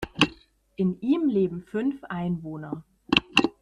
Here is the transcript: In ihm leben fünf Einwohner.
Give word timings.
In 0.77 0.99
ihm 0.99 1.27
leben 1.29 1.61
fünf 1.61 2.03
Einwohner. 2.05 2.83